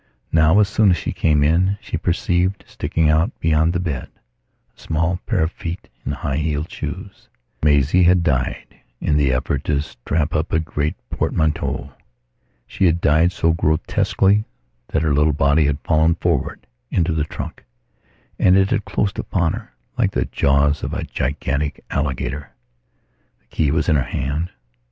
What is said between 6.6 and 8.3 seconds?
shoes. Maisie had